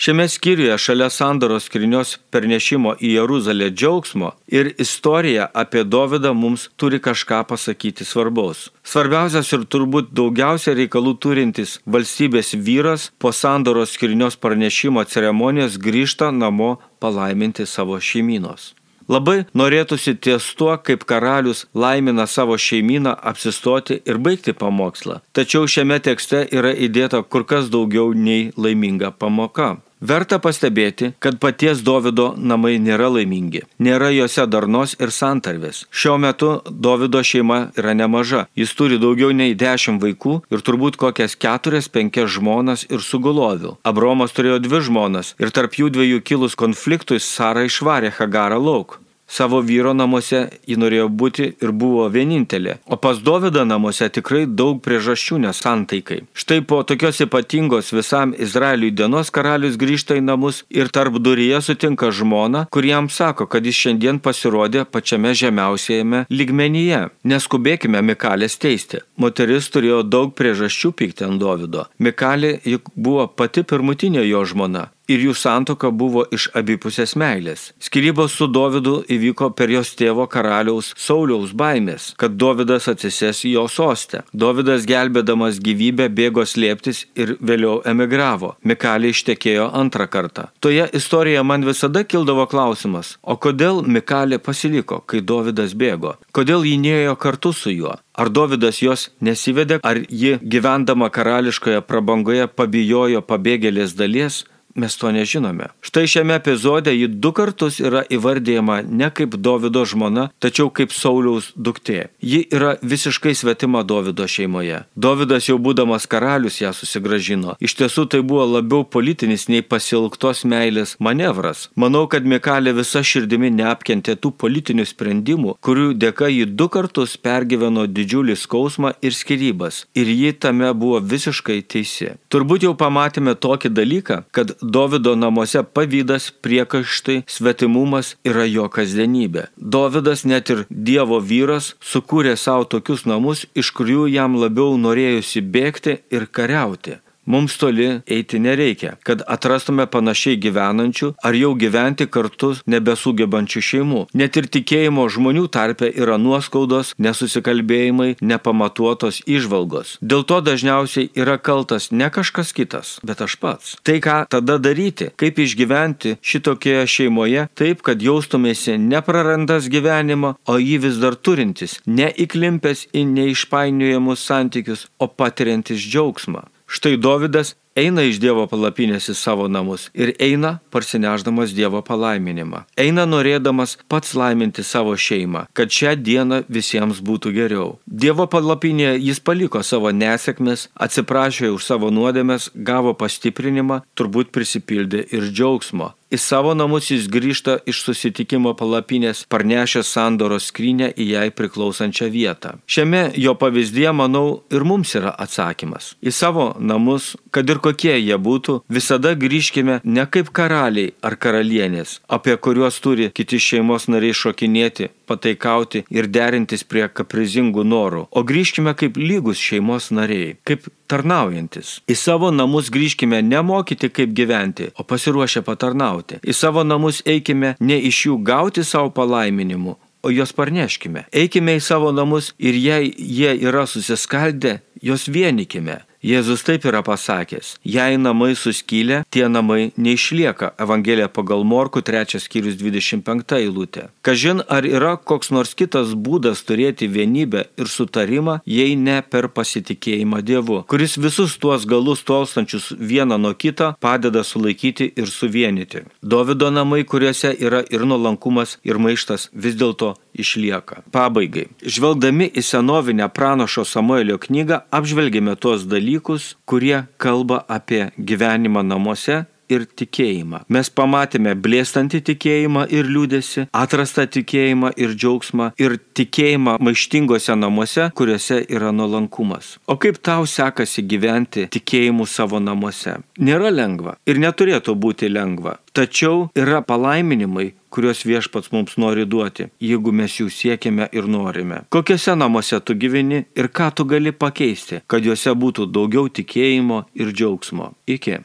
Šiame 0.00 0.28
skyriuje 0.32 0.78
šalia 0.78 1.10
sandoros 1.12 1.66
skrinios 1.68 2.14
pernešimo 2.32 2.94
į 3.04 3.10
Jeruzalę 3.18 3.66
džiaugsmo 3.74 4.30
ir 4.48 4.70
istorija 4.80 5.50
apie 5.62 5.82
Dovydą 5.84 6.30
mums 6.32 6.70
turi 6.80 7.02
kažką 7.04 7.42
pasakyti 7.50 8.06
svarbaus. 8.08 8.70
Svarbiausias 8.80 9.52
ir 9.52 9.66
turbūt 9.68 10.08
daugiausia 10.16 10.72
reikalų 10.78 11.18
turintis 11.20 11.74
valstybės 11.84 12.54
vyras 12.56 13.10
po 13.20 13.34
sandoros 13.36 13.92
skrinios 13.98 14.40
pranešimo 14.40 15.04
ceremonijos 15.04 15.76
grįžta 15.76 16.30
namo 16.32 16.78
palaiminti 17.00 17.66
savo 17.66 17.98
šeiminos. 18.00 18.74
Labai 19.10 19.40
norėtųsi 19.58 20.14
ties 20.22 20.44
tuo, 20.54 20.70
kaip 20.86 21.02
karalius 21.10 21.64
laimina 21.74 22.28
savo 22.30 22.54
šeimyną 22.54 23.16
apsistoti 23.30 23.96
ir 24.06 24.20
baigti 24.22 24.54
pamokslą. 24.54 25.18
Tačiau 25.34 25.66
šiame 25.66 25.98
tekste 26.04 26.44
yra 26.54 26.70
įdėta 26.86 27.24
kur 27.26 27.42
kas 27.52 27.72
daugiau 27.74 28.12
nei 28.14 28.52
laiminga 28.56 29.10
pamoka. 29.10 29.72
Verta 30.00 30.38
pastebėti, 30.40 31.10
kad 31.20 31.36
paties 31.42 31.82
Davido 31.84 32.30
namai 32.36 32.78
nėra 32.80 33.10
laimingi. 33.12 33.66
Nėra 33.84 34.08
juose 34.14 34.46
darnos 34.48 34.94
ir 34.96 35.12
santarvės. 35.12 35.82
Šiuo 35.92 36.16
metu 36.16 36.54
Davido 36.70 37.20
šeima 37.20 37.58
yra 37.76 37.92
nemaža. 37.92 38.46
Jis 38.56 38.72
turi 38.78 38.96
daugiau 39.02 39.34
nei 39.36 39.52
dešimt 39.52 40.00
vaikų 40.00 40.38
ir 40.48 40.64
turbūt 40.64 40.96
kokias 40.96 41.36
keturias, 41.36 41.90
penkias 41.92 42.32
žmonas 42.38 42.86
ir 42.88 43.04
sugulovių. 43.04 43.76
Abromas 43.84 44.32
turėjo 44.32 44.56
dvi 44.64 44.80
žmonas 44.88 45.34
ir 45.36 45.52
tarp 45.52 45.76
jų 45.76 45.92
dviejų 45.92 46.24
kilus 46.24 46.56
konfliktui 46.56 47.20
Sara 47.20 47.68
išvarė 47.68 48.14
Hagarą 48.16 48.56
lauk. 48.56 48.96
Savo 49.30 49.60
vyro 49.62 49.92
namuose 49.94 50.40
ji 50.66 50.74
norėjo 50.82 51.06
būti 51.22 51.44
ir 51.62 51.70
buvo 51.70 52.08
vienintelė, 52.10 52.80
o 52.90 52.96
pas 52.98 53.20
Dovydą 53.22 53.62
namuose 53.62 54.08
tikrai 54.10 54.42
daug 54.60 54.80
priežasčių 54.82 55.38
nesantaikai. 55.44 56.18
Štai 56.34 56.58
po 56.66 56.80
tokios 56.82 57.22
ypatingos 57.22 57.92
visam 57.94 58.34
Izraeliui 58.34 58.90
dienos 58.90 59.30
karalius 59.30 59.78
grįžta 59.78 60.18
į 60.18 60.24
namus 60.26 60.64
ir 60.74 60.90
tarp 60.90 61.20
duryje 61.22 61.62
sutinka 61.62 62.10
žmoną, 62.10 62.64
kuriam 62.74 63.06
sako, 63.06 63.46
kad 63.46 63.70
jis 63.70 63.78
šiandien 63.84 64.18
pasirodė 64.18 64.82
pačiame 64.90 65.30
žemiausiajame 65.38 66.24
lygmenyje. 66.26 67.06
Neskubėkime 67.22 68.02
Mikalės 68.02 68.58
teisti. 68.58 69.04
Moteris 69.14 69.70
turėjo 69.70 70.02
daug 70.02 70.34
priežasčių 70.34 70.90
pykti 70.90 71.30
ant 71.30 71.38
Dovydo. 71.38 71.86
Mikalė 72.02 72.56
juk 72.66 72.90
buvo 72.96 73.30
pati 73.30 73.62
pirmutinė 73.62 74.26
jo 74.26 74.42
žmona 74.42 74.88
ir 75.10 75.24
jų 75.26 75.34
santoka 75.36 75.90
buvo 75.90 76.24
iš 76.32 76.48
abipusės 76.56 77.16
meilės. 77.18 77.70
Skirybos 77.82 78.36
su 78.38 78.46
Dovydu 78.50 79.00
įvyko 79.10 79.50
per 79.58 79.72
jos 79.74 79.92
tėvo 79.98 80.26
karaliaus 80.30 80.92
Sauliaus 80.98 81.52
baimės, 81.56 82.12
kad 82.20 82.36
Dovydas 82.40 82.88
atsisės 82.92 83.42
į 83.48 83.54
jo 83.56 83.66
sostę. 83.68 84.22
Dovydas 84.32 84.86
gelbėdamas 84.88 85.60
gyvybę 85.62 86.08
bėgo 86.14 86.46
slėptis 86.46 87.04
ir 87.18 87.36
vėliau 87.40 87.80
emigravo. 87.92 88.54
Mikalė 88.62 89.12
ištekėjo 89.14 89.70
antrą 89.82 90.06
kartą. 90.10 90.48
Toje 90.60 90.86
istorijoje 90.96 91.46
man 91.46 91.66
visada 91.66 92.04
kildavo 92.04 92.46
klausimas, 92.50 93.16
o 93.22 93.36
kodėl 93.36 93.82
Mikalė 93.86 94.38
pasiliko, 94.38 95.00
kai 95.06 95.20
Dovydas 95.20 95.74
bėgo? 95.74 96.16
Kodėl 96.36 96.66
jį 96.68 96.76
nėjo 96.84 97.16
kartu 97.18 97.52
su 97.56 97.74
juo? 97.74 97.96
Ar 98.20 98.28
Dovydas 98.28 98.82
jos 98.82 99.08
nesivedė, 99.24 99.80
ar 99.86 100.02
ji 100.04 100.36
gyvendama 100.42 101.08
karališkoje 101.14 101.80
prabangoje 101.88 102.48
pabijojo 102.52 103.22
pabėgėlės 103.24 103.94
dalies, 103.96 104.42
Mes 104.80 104.96
to 104.96 105.10
nežinome. 105.12 105.66
Štai 105.84 106.06
šiame 106.06 106.34
epizode 106.34 106.92
ji 106.96 107.06
du 107.22 107.34
kartus 107.36 107.80
yra 107.84 108.00
įvardėjama 108.08 108.78
ne 108.88 109.10
kaip 109.12 109.34
Davido 109.36 109.82
žmona, 109.84 110.30
tačiau 110.40 110.70
kaip 110.72 110.94
Sauliaus 110.96 111.50
duktė. 111.52 112.06
Ji 112.24 112.46
yra 112.48 112.70
visiškai 112.80 113.34
svetima 113.36 113.82
Davido 113.84 114.24
šeimoje. 114.24 114.78
Davidas 114.96 115.50
jau 115.50 115.58
būdamas 115.60 116.06
karalius 116.08 116.62
ją 116.62 116.70
susigražino. 116.78 117.58
Iš 117.60 117.74
tiesų 117.80 118.06
tai 118.14 118.22
buvo 118.24 118.46
labiau 118.54 118.86
politinis 118.96 119.50
nei 119.52 119.60
pasilgtos 119.60 120.46
meilės 120.48 120.94
manevras. 120.98 121.66
Manau, 121.76 122.06
kad 122.08 122.24
Mikalė 122.24 122.72
visa 122.80 123.04
širdimi 123.04 123.52
neapkentė 123.58 124.16
tų 124.16 124.32
politinių 124.40 124.88
sprendimų, 124.88 125.58
kurių 125.60 125.90
dėka 126.06 126.32
ji 126.32 126.48
du 126.48 126.70
kartus 126.72 127.18
pergyveno 127.20 127.84
didžiulį 127.84 128.38
skausmą 128.46 128.94
ir 129.04 129.12
skirybas. 129.12 129.84
Ir 129.92 130.08
ji 130.08 130.32
tame 130.32 130.72
buvo 130.72 131.04
visiškai 131.12 131.60
teisi. 131.68 132.14
Turbūt 132.32 132.64
jau 132.64 132.72
pamatėme 132.80 133.36
tokį 133.36 133.74
dalyką, 133.76 134.20
kad 134.32 134.56
Dovido 134.70 135.16
namuose 135.16 135.62
pavydas, 135.74 136.30
priekaištai, 136.44 137.22
svetimumas 137.26 138.12
yra 138.30 138.44
jo 138.46 138.68
kasdienybė. 138.70 139.48
Dovidas 139.56 140.22
net 140.32 140.52
ir 140.54 140.62
Dievo 140.70 141.18
vyras 141.32 141.72
sukūrė 141.92 142.36
savo 142.38 142.68
tokius 142.70 143.02
namus, 143.12 143.46
iš 143.58 143.72
kurių 143.74 144.06
jam 144.14 144.38
labiau 144.38 144.78
norėjusi 144.78 145.42
bėgti 145.42 145.96
ir 146.14 146.28
kariauti. 146.38 147.00
Mums 147.26 147.58
toli 147.58 148.00
eiti 148.06 148.38
nereikia, 148.38 148.94
kad 149.04 149.22
atrastume 149.28 149.84
panašiai 149.86 150.38
gyvenančių 150.40 151.12
ar 151.22 151.36
jau 151.36 151.52
gyventi 151.58 152.06
kartu 152.08 152.54
nebesugebančių 152.70 153.62
šeimų. 153.68 154.00
Net 154.16 154.38
ir 154.40 154.48
tikėjimo 154.56 155.04
žmonių 155.12 155.44
tarpe 155.52 155.90
yra 155.90 156.16
nuoskaudos, 156.18 156.94
nesusikalbėjimai, 156.98 158.16
nepamatuotos 158.24 159.20
išvalgos. 159.28 159.98
Dėl 160.00 160.24
to 160.24 160.40
dažniausiai 160.44 161.10
yra 161.14 161.36
kaltas 161.38 161.90
ne 161.92 162.08
kažkas 162.10 162.54
kitas, 162.56 162.96
bet 163.06 163.20
aš 163.22 163.36
pats. 163.42 163.76
Tai 163.84 163.98
ką 164.02 164.18
tada 164.32 164.58
daryti, 164.58 165.10
kaip 165.20 165.38
išgyventi 165.44 166.16
šitokioje 166.24 166.86
šeimoje 166.96 167.46
taip, 167.54 167.84
kad 167.86 168.02
jaustumėsi 168.02 168.78
neprarandas 168.80 169.68
gyvenimo, 169.70 170.34
o 170.48 170.56
jį 170.58 170.80
vis 170.86 170.96
dar 171.02 171.14
turintis, 171.14 171.78
neįklimpęs 171.86 172.88
į 172.96 173.04
neišpainiojamus 173.12 174.24
santykius, 174.24 174.88
o 174.98 175.06
patiriantis 175.06 175.84
džiaugsmą. 175.84 176.48
Štai 176.70 176.96
Dovydas 176.96 177.56
eina 177.74 178.04
iš 178.06 178.20
Dievo 178.22 178.44
palapinės 178.46 179.08
į 179.10 179.14
savo 179.18 179.48
namus 179.50 179.88
ir 179.90 180.12
eina 180.22 180.52
parsineždamas 180.70 181.50
Dievo 181.56 181.80
palaiminimą. 181.82 182.60
Eina 182.78 183.08
norėdamas 183.10 183.74
pats 183.90 184.14
laiminti 184.14 184.62
savo 184.62 184.94
šeimą, 184.94 185.48
kad 185.50 185.74
šią 185.74 185.96
dieną 185.98 186.44
visiems 186.46 187.02
būtų 187.02 187.34
geriau. 187.34 187.68
Dievo 187.90 188.28
palapinėje 188.30 189.00
jis 189.02 189.18
paliko 189.18 189.64
savo 189.66 189.90
nesėkmes, 189.90 190.68
atsiprašė 190.86 191.50
už 191.50 191.66
savo 191.66 191.90
nuodėmes, 191.90 192.52
gavo 192.54 192.94
pastiprinimą, 192.94 193.82
turbūt 193.98 194.30
prisipildė 194.30 195.08
ir 195.10 195.26
džiaugsmo. 195.34 195.96
Į 196.10 196.18
savo 196.18 196.56
namus 196.58 196.88
jis 196.90 197.04
grįžta 197.06 197.52
iš 197.70 197.84
susitikimo 197.86 198.50
palapinės, 198.58 199.20
parnešęs 199.30 199.92
sandoros 199.94 200.48
skrynę 200.50 200.88
į 200.98 201.04
jai 201.12 201.28
priklausančią 201.30 202.08
vietą. 202.10 202.56
Šiame 202.66 203.02
jo 203.14 203.36
pavyzdėje, 203.38 203.92
manau, 203.94 204.40
ir 204.50 204.66
mums 204.66 204.96
yra 204.98 205.12
atsakymas. 205.22 205.92
Į 206.02 206.10
savo 206.10 206.46
namus, 206.58 207.12
kad 207.30 207.46
ir 207.46 207.62
kokie 207.62 207.94
jie 207.94 208.18
būtų, 208.18 208.56
visada 208.66 209.14
grįžkime 209.14 209.78
ne 209.84 210.06
kaip 210.10 210.32
karaliai 210.34 210.96
ar 211.06 211.14
karalienės, 211.14 212.00
apie 212.10 212.34
kuriuos 212.34 212.82
turi 212.82 213.12
kiti 213.14 213.38
šeimos 213.38 213.86
nariai 213.86 214.16
šokinėti, 214.24 214.90
pataikauti 215.06 215.84
ir 215.94 216.10
derintis 216.10 216.66
prie 216.66 216.88
kaprizingų 216.90 217.62
norų, 217.62 218.08
o 218.10 218.26
grįžkime 218.26 218.74
kaip 218.74 218.98
lygus 218.98 219.38
šeimos 219.38 219.92
nariai, 219.94 220.34
kaip 220.42 220.66
tarnaujantis. 220.90 221.78
Į 221.90 221.96
savo 221.98 222.30
namus 222.34 222.70
grįžkime 222.74 223.22
ne 223.26 223.42
mokyti, 223.46 223.90
kaip 223.94 224.14
gyventi, 224.16 224.70
o 224.78 224.86
pasiruošę 224.86 225.44
patarnauti. 225.46 226.20
Į 226.22 226.36
savo 226.36 226.64
namus 226.66 227.02
eikime 227.06 227.54
ne 227.60 227.78
iš 227.90 228.06
jų 228.08 228.18
gauti 228.26 228.64
savo 228.66 228.90
palaiminimu, 228.96 229.76
o 230.02 230.12
juos 230.12 230.32
parneškime. 230.36 231.06
Eikime 231.12 231.58
į 231.58 231.62
savo 231.64 231.92
namus 231.94 232.32
ir 232.38 232.58
jei 232.58 232.90
jie 232.96 233.36
yra 233.46 233.66
susiskaldę, 233.68 234.58
juos 234.82 235.08
vienykime. 235.08 235.80
Jėzus 236.00 236.40
taip 236.40 236.64
yra 236.64 236.80
pasakęs, 236.80 237.58
jei 237.60 237.98
namai 238.00 238.32
suskylę, 238.32 239.02
tie 239.12 239.26
namai 239.28 239.66
neišlieka. 239.76 240.54
Evangelija 240.56 241.10
pagal 241.12 241.44
Morku 241.44 241.82
3 241.84 242.16
skyrius 242.24 242.56
25 242.56 243.36
eilutė. 243.36 243.90
Kažin 244.00 244.40
ar 244.48 244.64
yra 244.64 244.94
koks 244.96 245.28
nors 245.28 245.52
kitas 245.52 245.92
būdas 245.92 246.40
turėti 246.48 246.88
vienybę 246.88 247.44
ir 247.60 247.68
sutarimą, 247.68 248.38
jei 248.48 248.78
ne 248.80 249.02
per 249.02 249.28
pasitikėjimą 249.28 250.22
Dievu, 250.24 250.62
kuris 250.72 250.96
visus 250.96 251.36
tuos 251.36 251.68
galus 251.68 252.00
tolstančius 252.08 252.72
vieną 252.80 253.20
nuo 253.20 253.34
kito 253.36 253.74
padeda 253.84 254.24
sulaikyti 254.24 254.88
ir 254.96 255.12
suvienyti. 255.12 255.84
Davido 256.00 256.48
namai, 256.48 256.86
kuriuose 256.88 257.34
yra 257.36 257.60
ir 257.68 257.84
nuolankumas, 257.84 258.56
ir 258.64 258.80
maištas, 258.80 259.28
vis 259.36 259.60
dėlto 259.60 259.98
išlieka. 260.14 260.84
Pabaigai. 260.94 261.48
Žvelgdami 261.62 262.30
į 262.34 262.44
senovinę 262.44 263.08
pranašo 263.14 263.64
Samuelio 263.68 264.18
knygą, 264.20 264.62
apžvelgėme 264.74 265.36
tuos 265.36 265.66
dalykus, 265.70 266.34
kurie 266.44 266.84
kalba 267.00 267.44
apie 267.48 267.90
gyvenimą 267.98 268.64
namuose 268.66 269.24
ir 269.50 269.66
tikėjimą. 269.66 270.44
Mes 270.52 270.70
pamatėme 270.70 271.34
blėstantį 271.44 272.00
tikėjimą 272.10 272.66
ir 272.74 272.88
liūdėsi, 272.90 273.48
atrastą 273.62 274.06
tikėjimą 274.16 274.72
ir 274.80 274.94
džiaugsmą 274.94 275.50
ir 275.60 275.76
tikėjimą 275.98 276.56
maištingose 276.62 277.36
namuose, 277.38 277.90
kuriuose 277.98 278.42
yra 278.48 278.72
nuolankumas. 278.76 279.56
O 279.66 279.76
kaip 279.80 280.00
tau 280.06 280.26
sekasi 280.30 280.86
gyventi 280.86 281.48
tikėjimu 281.50 282.06
savo 282.06 282.40
namuose? 282.42 283.00
Nėra 283.18 283.50
lengva 283.54 283.96
ir 284.06 284.22
neturėtų 284.22 284.76
būti 284.78 285.10
lengva. 285.10 285.58
Tačiau 285.76 286.28
yra 286.38 286.62
palaiminimai, 286.66 287.52
kuriuos 287.70 288.04
viešpats 288.06 288.52
mums 288.52 288.76
nori 288.78 289.06
duoti, 289.06 289.48
jeigu 289.62 289.92
mes 289.92 290.16
jų 290.20 290.30
siekiame 290.34 290.88
ir 290.92 291.06
norime. 291.10 291.62
Kokiuose 291.74 292.16
namuose 292.18 292.60
tu 292.60 292.74
gyveni 292.74 293.24
ir 293.36 293.50
ką 293.50 293.70
tu 293.74 293.86
gali 293.88 294.12
pakeisti, 294.12 294.82
kad 294.86 295.06
juose 295.06 295.34
būtų 295.44 295.70
daugiau 295.70 296.08
tikėjimo 296.08 296.84
ir 296.94 297.14
džiaugsmo. 297.14 297.72
Iki. 297.86 298.20